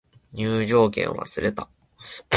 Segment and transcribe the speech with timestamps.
[0.33, 1.69] 入場券忘れた